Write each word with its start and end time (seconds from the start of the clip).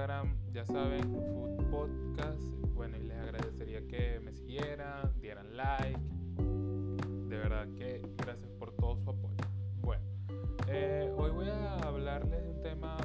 Instagram, 0.00 0.34
ya 0.54 0.64
saben, 0.64 1.02
Food 1.02 1.70
Podcast. 1.70 2.40
Bueno, 2.74 2.96
y 2.96 3.02
les 3.02 3.18
agradecería 3.18 3.86
que 3.86 4.18
me 4.20 4.32
siguieran, 4.32 5.12
dieran 5.20 5.54
like. 5.54 6.00
De 7.28 7.36
verdad 7.36 7.68
que 7.76 8.00
gracias 8.16 8.50
por 8.52 8.72
todo 8.72 8.96
su 8.96 9.10
apoyo. 9.10 9.36
Bueno, 9.82 10.02
eh, 10.68 11.12
hoy 11.18 11.30
voy 11.32 11.48
a 11.50 11.74
hablarles 11.80 12.42
de 12.42 12.48
un 12.48 12.62
tema 12.62 12.96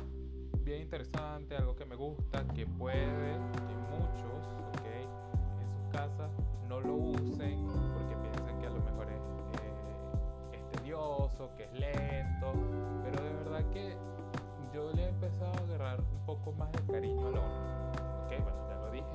bien 0.63 0.84
interesante, 0.84 1.58
algo 1.58 1.76
que 1.76 1.84
me 1.84 1.98
gusta, 1.98 2.48
que 2.55 2.66
puede 2.66 2.95
que 2.95 3.75
muchos, 3.91 4.48
okay, 4.77 5.03
en 5.03 5.72
sus 5.73 5.91
casas 5.91 6.31
no 6.70 6.80
lo 6.80 6.95
usen 6.95 7.67
porque 7.94 8.16
piensan 8.22 8.58
que 8.62 8.67
a 8.67 8.70
lo 8.70 8.80
mejor 8.80 9.09
es, 9.09 9.22
eh, 9.64 10.59
es 10.59 10.80
tedioso, 10.80 11.52
que 11.58 11.66
es 11.66 11.73
lento, 11.73 12.53
pero 13.03 13.22
de 13.22 13.34
verdad 13.34 13.70
que 13.72 14.15
yo 14.76 14.92
le 14.92 15.04
he 15.04 15.08
empezado 15.08 15.54
a 15.54 15.64
agarrar 15.64 16.02
un 16.02 16.26
poco 16.26 16.52
más 16.52 16.70
de 16.74 16.80
cariño 16.92 17.28
al 17.28 17.38
horno. 17.38 17.92
Ok, 18.26 18.44
bueno, 18.44 18.68
ya 18.68 18.76
lo 18.76 18.92
dije. 18.92 19.08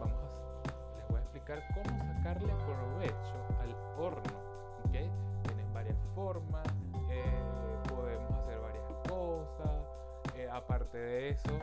Vamos 0.00 0.18
a, 0.18 0.98
les 0.98 1.08
voy 1.08 1.18
a 1.18 1.20
explicar 1.20 1.62
cómo 1.74 2.04
sacarle 2.04 2.52
provecho 2.66 3.36
al 3.60 4.02
horno. 4.02 4.32
Ok, 4.82 4.90
tienen 4.90 5.72
varias 5.72 5.96
formas, 6.16 6.66
eh, 7.08 7.22
podemos 7.88 8.32
hacer 8.32 8.58
varias 8.58 8.84
cosas. 9.08 9.70
Eh, 10.34 10.48
aparte 10.50 10.98
de 10.98 11.28
eso, 11.28 11.56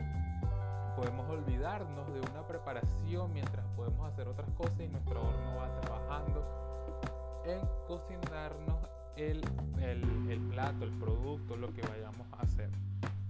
podemos 0.96 1.28
olvidarnos 1.28 2.14
de 2.14 2.20
una 2.20 2.46
preparación 2.46 3.30
mientras 3.34 3.66
podemos 3.76 4.10
hacer 4.10 4.26
otras 4.26 4.48
cosas 4.52 4.80
y 4.80 4.88
nuestro 4.88 5.20
horno 5.20 5.56
va 5.56 5.80
trabajando 5.82 7.42
en 7.44 7.60
cocinarnos 7.86 8.78
el, 9.16 9.44
el, 9.82 10.30
el 10.30 10.40
plato, 10.48 10.84
el 10.84 10.92
producto, 10.92 11.56
lo 11.56 11.74
que 11.74 11.82
vayamos 11.82 12.26
a 12.32 12.40
hacer. 12.40 12.70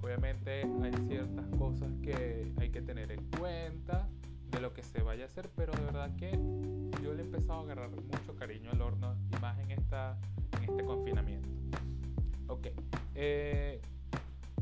Obviamente 0.05 0.60
hay 0.83 0.92
ciertas 1.08 1.47
cosas 1.58 1.91
que 2.02 2.52
hay 2.60 2.69
que 2.69 2.83
tener 2.83 3.10
en 3.10 3.24
cuenta 3.38 4.06
de 4.50 4.60
lo 4.60 4.74
que 4.74 4.83
se 4.83 5.00
vaya 5.00 5.24
a 5.24 5.27
hacer, 5.28 5.48
pero 5.56 5.72
de 5.72 5.83
verdad 5.83 6.14
que 6.16 6.30
yo 7.02 7.14
le 7.14 7.22
he 7.22 7.24
empezado 7.24 7.60
a 7.60 7.62
agarrar 7.62 7.88
mucho 7.88 8.36
cariño 8.36 8.70
al 8.70 8.82
horno 8.82 9.16
y 9.34 9.41
más 9.41 9.58
en, 9.60 9.70
esta, 9.70 10.19
en 10.58 10.64
este 10.64 10.84
confinamiento. 10.84 11.48
Ok, 12.48 12.66
eh, 13.14 13.80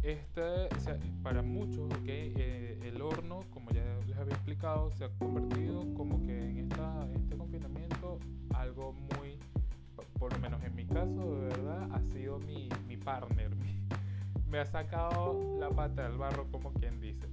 este, 0.04 0.68
para 1.24 1.42
muchos, 1.42 1.92
okay, 2.00 2.32
eh, 2.36 2.78
el 2.84 3.02
horno, 3.02 3.40
como 3.50 3.72
ya 3.72 3.82
les 4.06 4.16
había 4.16 4.34
explicado, 4.34 4.92
se 4.92 5.06
ha 5.06 5.08
convertido 5.18 5.92
como 5.94 6.22
que 6.22 6.38
en, 6.38 6.58
esta, 6.58 7.04
en 7.04 7.16
este 7.16 7.36
confinamiento 7.36 8.20
algo 8.54 8.92
muy, 8.92 9.40
por 10.20 10.32
lo 10.32 10.38
menos 10.38 10.62
en 10.62 10.76
mi 10.76 10.86
caso, 10.86 11.34
de 11.34 11.48
verdad, 11.48 11.88
ha 11.92 12.00
sido 12.12 12.38
mi, 12.38 12.68
mi 12.86 12.96
partner, 12.96 13.50
mi, 13.56 13.82
me 14.52 14.58
ha 14.58 14.66
sacado 14.66 15.56
la 15.58 15.70
pata 15.70 16.02
del 16.02 16.18
barro, 16.18 16.46
como 16.52 16.74
quien 16.74 17.00
dice. 17.00 17.26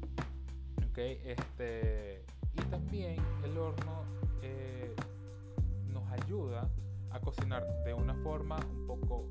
Okay, 0.90 1.22
este, 1.26 2.24
y 2.54 2.62
también 2.72 3.18
el 3.44 3.58
horno 3.58 4.06
eh, 4.42 4.96
nos 5.92 6.10
ayuda 6.12 6.70
a 7.12 7.20
cocinar 7.20 7.68
de 7.84 7.94
una 7.94 8.14
forma 8.24 8.58
un 8.72 8.88
poco 8.88 9.26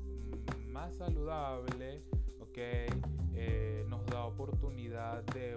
más 0.67 0.97
saludable, 0.97 2.03
okay, 2.39 2.89
eh, 3.33 3.83
nos 3.89 4.05
da 4.05 4.23
oportunidad 4.25 5.23
de 5.33 5.55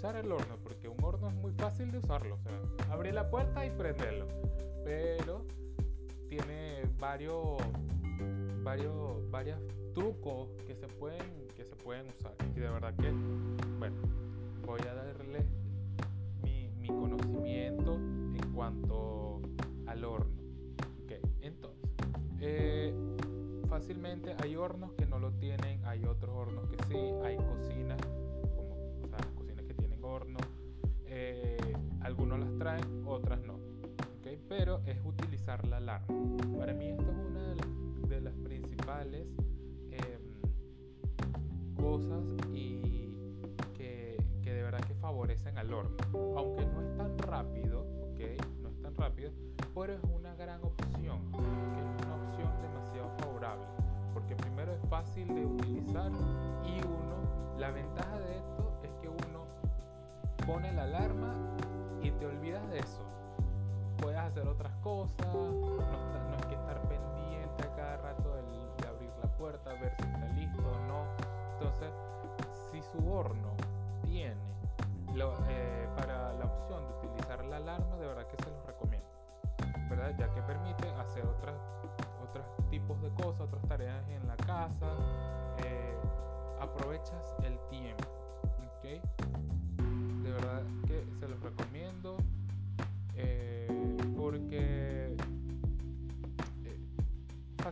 aprovechar 0.00 0.24
el 0.24 0.32
horno, 0.32 0.56
porque 0.62 0.88
un 0.88 0.96
horno 1.02 1.28
es 1.28 1.34
muy 1.34 1.52
fácil 1.52 1.90
de 1.90 1.98
usarlo, 1.98 2.38
abrir 2.90 3.12
la 3.12 3.28
puerta 3.28 3.66
y 3.66 3.70
prenderlo, 3.70 4.26
pero 4.84 5.44
tiene 6.28 6.82
varios, 6.98 7.58
varios, 8.62 9.30
varios 9.30 9.58
trucos 9.92 10.48
que 10.66 10.74
se 10.74 10.86
pueden, 10.86 11.48
que 11.54 11.64
se 11.64 11.74
pueden 11.76 12.06
usar 12.08 12.34
y 12.56 12.60
de 12.60 12.70
verdad 12.70 12.94
que, 12.96 13.10
bueno, 13.78 13.96
voy 14.66 14.80
a 14.88 14.94
darle 14.94 15.44
mi, 16.42 16.68
mi 16.78 16.88
conocimiento 16.88 17.94
en 17.94 18.52
cuanto 18.54 19.42
al 19.86 20.04
horno. 20.04 20.32
Ok, 21.04 21.12
entonces, 21.42 21.90
eh, 22.40 22.94
fácilmente 23.68 24.34
hay 24.42 24.56
hornos 24.56 24.92
que 24.92 25.04
no 25.04 25.18
lo 25.18 25.32
tienen, 25.32 25.84
hay 25.84 26.04
otros 26.04 26.34
hornos 26.34 26.70
que 26.70 26.82
sí, 26.84 26.96
hay 27.22 27.36
cocinas, 27.36 28.00
eh, 31.06 31.56
algunos 32.02 32.40
las 32.40 32.52
traen, 32.58 33.04
otras 33.06 33.40
no. 33.42 33.54
¿okay? 34.18 34.40
Pero 34.48 34.80
es 34.86 34.98
utilizar 35.04 35.64
la 35.68 35.76
alarma. 35.76 36.06
Para 36.58 36.74
mí 36.74 36.88
esto 36.88 37.02
es 37.02 37.16
una 37.16 37.54
de 38.08 38.20
las, 38.20 38.34
principales 38.34 39.26
eh, 39.92 40.18
cosas 41.76 42.24
y 42.52 42.80
que, 43.74 44.18
de 44.42 44.62
verdad 44.62 44.80
que 44.80 44.94
favorecen 44.94 45.56
al 45.58 45.72
horno. 45.72 45.96
Aunque 46.36 46.66
no 46.66 46.82
es 46.82 46.96
tan 46.96 47.16
rápido, 47.18 47.82
¿ok? 48.02 48.20
No 48.62 48.68
es 48.68 48.82
tan 48.82 48.94
rápido, 48.96 49.30
pero 49.74 49.92
es 49.92 50.00
una 50.12 50.34
gran 50.34 50.60
opción, 50.64 51.32
¿okay? 51.32 51.46
es 51.78 52.04
una 52.04 52.16
opción 52.16 52.50
demasiado 52.62 53.10
favorable. 53.18 53.66
Porque 54.12 54.34
primero 54.34 54.72
es 54.72 54.80
fácil 54.88 55.28
de 55.28 55.46
utilizar 55.46 56.10
y 56.64 56.80
uno, 56.84 57.56
la 57.58 57.70
ventaja 57.70 58.18
de 58.18 58.49
pone 60.50 60.72
la 60.72 60.82
alarma 60.82 61.32
y 62.02 62.10
te 62.10 62.26
olvidas 62.26 62.68
de 62.70 62.80
eso. 62.80 63.02
Puedes 63.98 64.18
hacer 64.18 64.48
otras 64.48 64.74
cosas, 64.82 65.28
no, 65.32 65.76
no 65.76 66.34
hay 66.34 66.48
que 66.48 66.54
estar 66.54 66.82
pendiente 66.88 67.62
a 67.62 67.76
cada 67.76 67.96
rato 67.98 68.34
de, 68.34 68.88
abrir 68.88 69.10
la 69.22 69.28
puerta, 69.36 69.70
ver 69.74 69.94
si 69.96 70.02
está 70.02 70.26
listo 70.30 70.58
o 70.58 70.88
no. 70.88 71.04
Entonces, 71.52 71.92
si 72.72 72.82
su 72.82 73.12
horno 73.12 73.54
tiene 74.02 74.34
eh, 75.48 75.88
para 75.96 76.32
la 76.32 76.46
opción 76.46 76.82
de 76.84 77.06
utilizar 77.06 77.44
la 77.44 77.58
alarma, 77.58 77.96
de 77.96 78.06
verdad 78.08 78.26
que 78.26 78.42
se 78.42 78.50
los 78.50 78.66
recomiendo. 78.66 79.08
¿verdad? 79.88 80.16
Ya 80.18 80.34
que 80.34 80.42
permite 80.42 80.88
hacer 80.94 81.24
otras, 81.26 81.54
otros 82.28 82.44
tipos 82.70 83.00
de 83.02 83.10
cosas, 83.10 83.42
otras 83.42 83.62
tareas 83.68 84.02
en 84.08 84.26
la 84.26 84.36
casa. 84.36 84.96
Eh, 85.58 85.96
aprovechas 86.60 87.36
el 87.44 87.56
tiempo. 87.68 88.04
¿okay? 88.78 89.00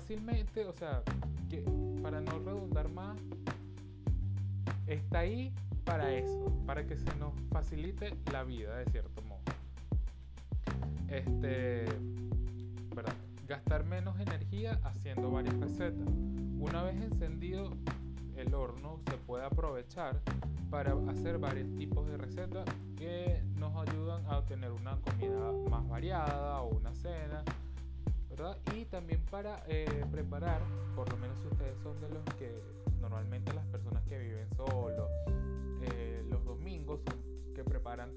Fácilmente, 0.08 0.64
o 0.64 0.72
sea, 0.72 1.02
para 2.00 2.22
no 2.22 2.38
redundar 2.38 2.88
más, 2.88 3.18
está 4.86 5.18
ahí 5.18 5.52
para 5.84 6.14
eso, 6.14 6.50
para 6.64 6.86
que 6.86 6.96
se 6.96 7.14
nos 7.16 7.34
facilite 7.50 8.16
la 8.32 8.42
vida 8.42 8.78
de 8.78 8.86
cierto 8.86 9.20
modo. 9.20 9.42
Este, 11.08 11.84
¿verdad? 12.96 13.12
Gastar 13.46 13.84
menos 13.84 14.18
energía 14.18 14.80
haciendo 14.82 15.30
varias 15.30 15.60
recetas. 15.60 16.08
Una 16.58 16.82
vez 16.84 17.02
encendido 17.02 17.70
el 18.34 18.54
horno, 18.54 19.00
se 19.10 19.18
puede 19.18 19.44
aprovechar 19.44 20.22
para 20.70 20.94
hacer 21.10 21.36
varios 21.36 21.68
tipos 21.76 22.06
de 22.06 22.16
recetas 22.16 22.64
que 22.96 23.42
nos 23.56 23.76
ayudan 23.86 24.24
a 24.24 24.38
obtener 24.38 24.70
una 24.72 24.96
comida 25.02 25.52
más 25.68 25.86
variada 25.86 26.62
o 26.62 26.78
una 26.78 26.94
cena, 26.94 27.44
Y 28.76 28.84
también 28.84 29.20
para 29.30 29.64
eh, 29.66 30.04
preparar, 30.12 30.60
por 30.94 31.10
lo 31.10 31.16
menos 31.16 31.36
si 31.40 31.48
ustedes 31.48 31.76
son 31.82 32.00
de 32.00 32.08
los 32.08 32.22
que 32.36 32.62
normalmente 33.00 33.52
las 33.52 33.66
personas 33.66 34.04
que 34.04 34.16
viven 34.16 34.48
solos, 34.56 35.10
eh, 35.82 36.24
los 36.30 36.44
domingos 36.44 37.00
que 37.54 37.64
preparan 37.64 38.12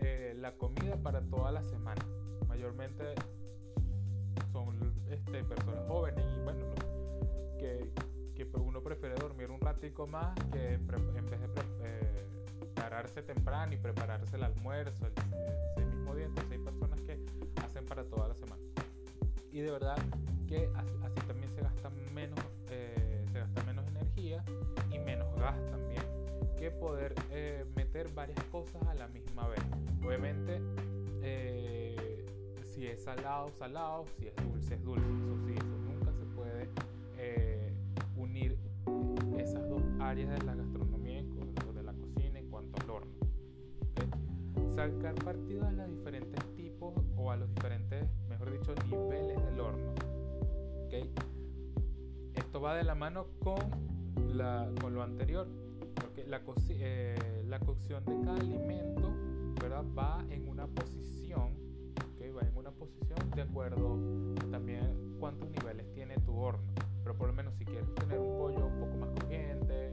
eh, 0.00 0.34
la 0.38 0.52
comida 0.52 0.96
para 0.96 1.20
toda 1.20 1.52
la 1.52 1.62
semana. 1.62 2.02
Mayormente 2.48 3.14
son 4.52 4.94
este, 5.10 5.44
personas 5.44 5.86
jóvenes 5.86 6.24
y 6.34 6.40
bueno, 6.44 6.64
que, 7.58 7.90
que 8.34 8.48
uno 8.58 8.82
prefiere 8.82 9.16
dormir 9.16 9.50
un 9.50 9.60
ratico 9.60 10.06
más 10.06 10.34
que 10.50 10.74
en 10.74 10.86
vez 10.86 11.40
de 11.40 11.48
eh, 11.82 12.26
pararse 12.74 13.22
temprano 13.22 13.74
y 13.74 13.76
prepararse 13.76 14.36
el 14.36 14.44
almuerzo 14.44 15.06
el, 15.76 15.86
mismo 15.86 16.14
día. 16.14 16.26
Entonces 16.26 16.52
hay 16.52 16.58
personas 16.58 17.00
que 17.02 17.18
hacen 17.62 17.84
para 17.84 18.04
toda 18.04 18.28
la 18.28 18.34
semana. 18.34 18.67
Y 19.52 19.60
de 19.60 19.70
verdad 19.70 19.96
que 20.46 20.70
así, 20.74 20.92
así 21.02 21.26
también 21.26 21.50
se 21.54 21.62
gasta 21.62 21.90
menos, 22.14 22.40
eh, 22.70 23.24
se 23.32 23.38
gasta 23.38 23.62
menos 23.64 23.86
energía 23.88 24.44
y 24.90 24.98
menos 24.98 25.34
gas 25.36 25.56
también 25.70 26.02
que 26.58 26.70
poder 26.72 27.14
eh, 27.30 27.64
meter 27.76 28.12
varias 28.14 28.42
cosas 28.50 28.82
a 28.88 28.94
la 28.94 29.06
misma 29.08 29.46
vez. 29.48 29.60
Obviamente, 30.04 30.60
eh, 31.22 32.26
si 32.64 32.86
es 32.86 33.04
salado, 33.04 33.48
salado, 33.52 34.04
si 34.18 34.26
es 34.26 34.34
dulce, 34.36 34.74
es 34.74 34.82
dulce. 34.82 35.06
Eso 35.06 35.46
sí, 35.46 35.54
eso 35.54 35.78
nunca 35.78 36.12
se 36.12 36.24
puede 36.34 36.68
eh, 37.16 37.72
unir 38.16 38.58
esas 39.38 39.68
dos 39.68 39.82
áreas 40.00 40.30
de 40.30 40.46
la 40.46 40.54
gastronomía 40.56 41.22
o 41.68 41.72
de 41.72 41.82
la 41.84 41.92
cocina 41.92 42.38
en 42.40 42.50
cuanto 42.50 42.82
al 42.82 42.90
horno. 42.90 43.12
¿okay? 43.92 44.74
Sacar 44.74 45.14
partido 45.14 45.64
a 45.64 45.70
los 45.70 45.88
diferentes 45.90 46.44
o 47.16 47.30
a 47.30 47.36
los 47.36 47.48
diferentes, 47.54 48.06
mejor 48.28 48.50
dicho, 48.52 48.74
niveles 48.86 49.44
del 49.44 49.60
horno. 49.60 49.94
¿okay? 50.86 51.12
Esto 52.34 52.60
va 52.60 52.74
de 52.74 52.84
la 52.84 52.94
mano 52.94 53.26
con 53.40 53.58
la, 54.36 54.70
con 54.80 54.94
lo 54.94 55.02
anterior, 55.02 55.46
porque 55.94 56.26
la, 56.26 56.40
eh, 56.70 57.44
la 57.46 57.60
cocción 57.60 58.04
de 58.04 58.20
cada 58.24 58.36
alimento 58.36 59.12
¿verdad? 59.60 59.84
va 59.96 60.24
en 60.30 60.48
una 60.48 60.66
posición, 60.66 61.54
¿okay? 62.14 62.30
va 62.30 62.42
en 62.42 62.56
una 62.56 62.70
posición 62.70 63.18
de 63.34 63.42
acuerdo 63.42 63.98
también 64.50 65.16
cuántos 65.18 65.50
niveles 65.50 65.92
tiene 65.92 66.16
tu 66.18 66.36
horno. 66.36 66.62
Pero 67.02 67.16
por 67.16 67.28
lo 67.28 67.34
menos 67.34 67.54
si 67.54 67.64
quieres 67.64 67.92
tener 67.94 68.18
un 68.18 68.38
pollo 68.38 68.66
un 68.66 68.80
poco 68.80 68.96
más 68.98 69.10
crujiente, 69.10 69.92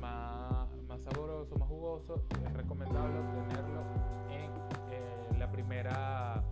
más, 0.00 0.68
más 0.86 1.00
sabroso, 1.02 1.56
más 1.56 1.68
jugoso, 1.68 2.22
es 2.44 2.52
recomendable 2.52 3.20
tenerlo 3.32 3.82
en 4.30 4.61
primera, 5.72 6.42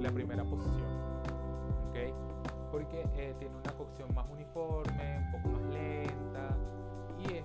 la 0.00 0.10
primera 0.10 0.42
posición. 0.42 0.88
¿okay? 1.88 2.12
Porque 2.72 3.02
eh, 3.16 3.32
tiene 3.38 3.54
una 3.56 3.72
cocción 3.74 4.12
más 4.12 4.26
uniforme, 4.28 5.18
un 5.18 5.30
poco 5.30 5.48
más 5.50 5.62
lenta 5.70 6.56
y 7.16 7.34
es, 7.36 7.44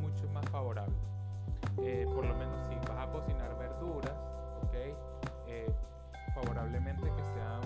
mucho 0.00 0.26
más 0.32 0.44
favorable. 0.50 0.94
Eh, 1.82 2.06
por 2.14 2.24
lo 2.24 2.34
menos 2.36 2.58
si 2.68 2.76
vas 2.88 3.06
a 3.06 3.10
cocinar 3.10 3.58
verduras, 3.58 4.14
¿ok? 4.62 4.74
Eh, 5.48 5.70
favorablemente 6.34 7.02
que 7.02 7.24
sean 7.24 7.60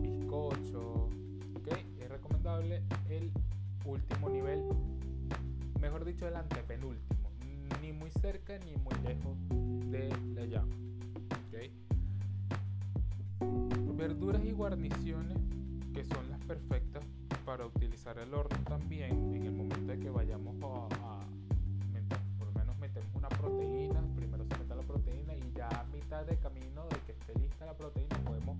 bizcocho, 0.00 1.08
¿ok? 1.56 1.68
Es 2.00 2.08
recomendable 2.08 2.82
el 3.08 3.30
último 3.84 4.30
nivel, 4.30 4.64
mejor 5.80 6.04
dicho 6.04 6.26
el 6.26 6.36
antepenúltimo, 6.36 7.30
ni 7.80 7.92
muy 7.92 8.10
cerca 8.10 8.58
ni 8.58 8.76
muy 8.76 8.94
lejos 9.04 9.36
de 9.90 10.08
la 10.34 10.46
llama, 10.46 10.74
Verduras 13.96 14.42
y 14.44 14.50
guarniciones 14.50 15.38
que 15.94 16.04
son 16.04 16.28
las 16.30 16.40
perfectas 16.40 17.04
para 17.44 17.66
utilizar 17.66 18.18
el 18.18 18.34
horno 18.34 18.56
también 18.64 19.12
en 19.34 19.44
el 19.44 19.52
momento 19.52 19.92
de 19.92 19.98
que 19.98 20.10
vayamos 20.10 20.56
a, 20.62 20.86
a 20.96 21.20
por 22.38 22.48
lo 22.48 22.52
menos 22.54 22.76
metemos 22.78 23.14
una 23.14 23.28
proteína, 23.28 24.02
primero 24.16 24.44
se 24.44 24.58
mete 24.58 24.74
la 24.74 24.82
proteína 24.82 25.34
y 25.36 25.52
ya 25.54 25.68
a 25.68 25.84
mitad 25.92 26.24
de 26.24 26.36
camino 26.38 26.84
de 26.88 26.96
que 27.06 27.12
esté 27.12 27.38
lista 27.38 27.66
la 27.66 27.76
proteína 27.76 28.16
podemos 28.24 28.56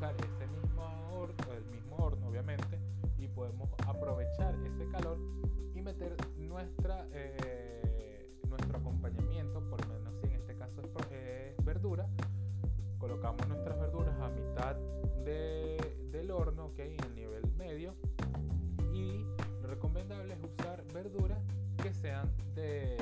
usar 0.00 0.14
ese 0.16 0.46
mismo 0.46 0.82
horno, 1.12 1.52
el 1.52 1.64
mismo 1.66 1.96
horno 1.96 2.28
obviamente, 2.28 2.78
y 3.18 3.28
podemos 3.28 3.68
aprovechar 3.86 4.54
ese 4.64 4.88
calor 4.88 5.18
y 5.74 5.82
meter 5.82 6.16
nuestra, 6.38 7.06
eh, 7.12 8.26
nuestro 8.48 8.78
acompañamiento, 8.78 9.60
por 9.68 9.86
lo 9.86 9.92
menos 9.92 10.14
si 10.22 10.28
en 10.28 10.36
este 10.36 10.56
caso 10.56 10.80
es, 10.80 11.64
verdura, 11.66 12.08
colocamos 12.98 13.46
nuestras 13.46 13.78
verduras 13.78 14.18
a 14.20 14.30
mitad 14.30 14.76
del 15.22 16.30
horno, 16.30 16.66
ok, 16.66 16.78
en 16.78 17.04
el 17.04 17.14
nivel 17.14 17.42
medio, 17.58 17.94
y 18.94 19.26
lo 19.60 19.68
recomendable 19.68 20.32
es 20.32 20.40
usar 20.42 20.82
verduras 20.94 21.38
que 21.82 21.92
sean 21.92 22.26
de 22.54 22.96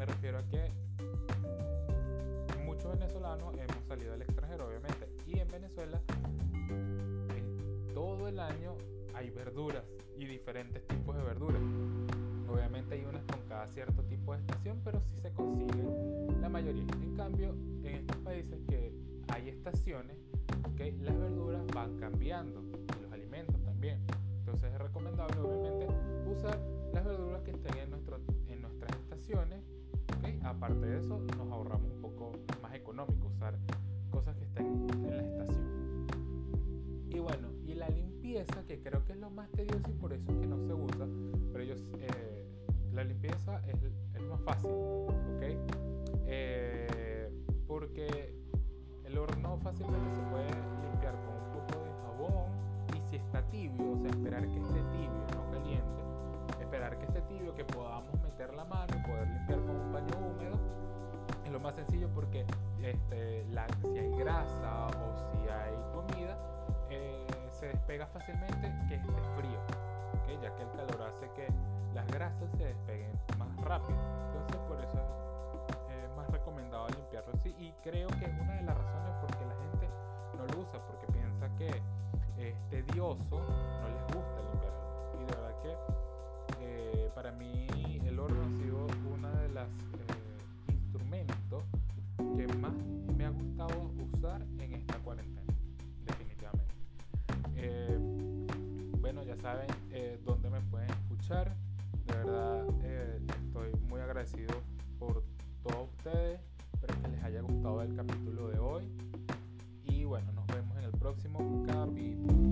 me 0.00 0.06
refiero 0.06 0.38
a 0.38 0.42
que 0.44 0.72
muchos 2.64 2.90
venezolanos 2.90 3.54
hemos 3.54 3.84
salido 3.86 4.14
al 4.14 4.22
extranjero, 4.22 4.66
obviamente, 4.66 5.06
y 5.26 5.38
en 5.38 5.48
Venezuela 5.48 6.00
todo 7.92 8.26
el 8.26 8.40
año 8.40 8.76
hay 9.12 9.28
verduras 9.28 9.84
y 10.16 10.24
diferentes 10.24 10.86
tipos 10.88 11.14
de 11.14 11.22
verduras. 11.22 11.60
Obviamente 12.48 12.94
hay 12.94 13.04
unas 13.04 13.22
con 13.24 13.46
cada 13.46 13.66
cierto 13.66 14.02
tipo 14.04 14.32
de 14.32 14.38
estación, 14.38 14.80
pero 14.82 15.02
sí 15.02 15.20
se 15.20 15.34
consiguen 15.34 16.40
la 16.40 16.48
mayoría. 16.48 16.86
En 17.02 17.14
cambio, 17.14 17.50
en 17.84 17.96
estos 17.96 18.16
países 18.18 18.58
que 18.70 18.94
hay 19.28 19.50
estaciones, 19.50 20.16
¿okay? 20.72 20.92
las 20.92 21.18
verduras 21.18 21.66
van 21.74 21.98
cambiando 21.98 22.62
y 22.96 23.02
los 23.02 23.12
alimentos 23.12 23.62
también. 23.66 23.98
Entonces 24.38 24.72
es 24.72 24.78
recomendable 24.80 25.39
eso, 31.00 31.18
nos 31.36 31.50
ahorramos 31.50 31.90
un 31.92 32.00
poco 32.02 32.32
más 32.62 32.74
económico 32.74 33.28
usar 33.28 33.58
cosas 34.10 34.36
que 34.36 34.44
estén 34.44 34.66
en 34.66 35.16
la 35.16 35.22
estación. 35.22 36.06
Y 37.08 37.18
bueno, 37.18 37.48
y 37.64 37.74
la 37.74 37.88
limpieza, 37.88 38.62
que 38.66 38.80
creo 38.82 39.04
que 39.04 39.12
es 39.12 39.18
lo 39.18 39.30
más 39.30 39.50
tedioso 39.52 39.90
y 39.90 39.94
por 39.94 40.12
eso 40.12 40.30
es 40.30 40.36
que 40.38 40.46
no 40.46 40.58
se 40.58 40.74
usa, 40.74 41.06
pero 41.52 41.64
ellos, 41.64 41.80
eh, 42.00 42.44
la 42.92 43.04
limpieza 43.04 43.60
es, 43.66 43.82
es, 43.82 44.22
más 44.28 44.40
fácil, 44.42 44.70
¿ok? 44.70 45.42
Eh, 46.26 47.30
porque 47.66 48.34
el 49.04 49.18
horno 49.18 49.58
fácilmente 49.58 50.10
se 50.10 50.22
puede 50.30 50.50
limpiar 50.82 51.14
con 51.24 51.34
un 51.34 51.52
poco 51.52 51.84
de 51.84 51.90
jabón 52.02 52.52
y 52.96 53.00
si 53.08 53.16
está 53.16 53.42
tibio, 53.48 53.92
o 53.92 53.98
sea, 53.98 54.10
esperar 54.10 54.42
que 54.42 54.58
esté 54.58 54.80
tibio, 54.92 55.26
no 55.34 55.50
caliente, 55.50 56.02
esperar 56.70 56.96
que 56.98 57.06
esté 57.06 57.20
tibio, 57.22 57.52
que 57.52 57.64
podamos 57.64 58.14
meter 58.22 58.54
la 58.54 58.64
mano 58.64 58.94
y 58.96 59.02
poder 59.02 59.26
limpiar 59.26 59.58
con 59.58 59.74
un 59.74 59.92
paño 59.92 60.14
húmedo. 60.18 60.56
Es 61.44 61.50
lo 61.50 61.58
más 61.58 61.74
sencillo 61.74 62.08
porque 62.14 62.46
este, 62.80 63.44
la, 63.50 63.66
si 63.82 63.98
hay 63.98 64.10
grasa 64.16 64.86
o 64.86 65.32
si 65.32 65.48
hay 65.48 65.74
comida, 65.92 66.38
eh, 66.88 67.26
se 67.48 67.66
despega 67.66 68.06
fácilmente 68.06 68.72
que 68.88 68.94
esté 68.94 69.20
frío, 69.36 69.58
¿okay? 70.22 70.38
ya 70.40 70.54
que 70.54 70.62
el 70.62 70.70
calor 70.70 71.02
hace 71.02 71.28
que 71.34 71.48
las 71.92 72.06
grasas 72.06 72.48
se 72.52 72.66
despeguen 72.66 73.18
más 73.36 73.48
rápido. 73.62 73.98
Entonces 74.28 74.60
por 74.68 74.80
eso 74.80 75.00
es 75.90 76.16
más 76.16 76.30
recomendado 76.30 76.86
limpiarlo 76.90 77.32
así 77.34 77.52
y 77.58 77.72
creo 77.82 78.06
que 78.10 78.26
es 78.26 78.40
una 78.40 78.54
de 78.54 78.62
las 78.62 78.78
razones 78.78 79.12
por 79.20 79.36
que 79.36 79.44
la 79.44 79.56
gente 79.56 79.88
no 80.38 80.46
lo 80.46 80.60
usa, 80.60 80.78
porque 80.86 81.08
piensa 81.08 81.48
que 81.56 81.82
es 82.38 82.54
tedioso, 82.70 83.42
ya 99.30 99.36
saben 99.36 99.68
eh, 99.92 100.18
dónde 100.24 100.50
me 100.50 100.60
pueden 100.62 100.90
escuchar. 100.90 101.54
De 102.06 102.14
verdad 102.14 102.66
eh, 102.82 103.20
estoy 103.46 103.70
muy 103.88 104.00
agradecido 104.00 104.60
por 104.98 105.22
todos 105.62 105.88
ustedes. 105.96 106.40
Espero 106.74 107.00
que 107.00 107.08
les 107.10 107.22
haya 107.22 107.40
gustado 107.42 107.82
el 107.82 107.94
capítulo 107.94 108.48
de 108.48 108.58
hoy. 108.58 108.90
Y 109.84 110.04
bueno, 110.04 110.32
nos 110.32 110.46
vemos 110.48 110.76
en 110.78 110.84
el 110.84 110.92
próximo 110.92 111.64
capítulo. 111.64 112.49